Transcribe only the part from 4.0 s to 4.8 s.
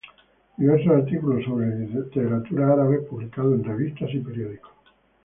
y periódicos.